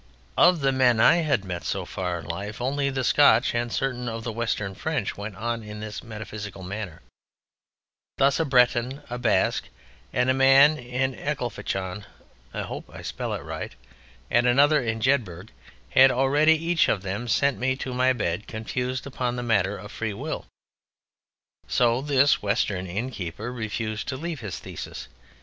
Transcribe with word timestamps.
Of 0.35 0.61
the 0.61 0.71
men 0.71 0.99
I 0.99 1.17
had 1.17 1.45
met 1.45 1.63
so 1.63 1.85
far 1.85 2.17
in 2.17 2.25
life, 2.25 2.59
only 2.59 2.89
the 2.89 3.03
Scotch 3.03 3.53
and 3.53 3.71
certain 3.71 4.09
of 4.09 4.23
the 4.23 4.31
Western 4.31 4.73
French 4.73 5.15
went 5.15 5.35
on 5.35 5.61
in 5.61 5.79
this 5.79 6.01
metaphysical 6.03 6.63
manner: 6.63 7.03
thus 8.17 8.39
a 8.39 8.45
Breton, 8.45 9.03
a 9.11 9.19
Basque, 9.19 9.69
and 10.11 10.27
a 10.27 10.33
man 10.33 10.79
in 10.79 11.13
Ecclefechan 11.13 12.05
(I 12.51 12.63
hope 12.63 12.89
I 12.91 13.03
spell 13.03 13.31
it 13.35 13.43
right) 13.43 13.75
and 14.31 14.47
another 14.47 14.81
in 14.81 15.01
Jedburgh 15.01 15.49
had 15.91 16.09
already 16.09 16.53
each 16.55 16.89
of 16.89 17.03
them 17.03 17.27
sent 17.27 17.59
me 17.59 17.75
to 17.75 17.93
my 17.93 18.11
bed 18.11 18.47
confused 18.47 19.05
upon 19.05 19.35
the 19.35 19.43
matter 19.43 19.77
of 19.77 19.91
free 19.91 20.13
will. 20.15 20.47
So 21.67 22.01
this 22.01 22.41
Western 22.41 22.87
innkeeper 22.87 23.51
refused 23.53 24.07
to 24.07 24.17
leave 24.17 24.39
his 24.39 24.57
thesis. 24.57 25.07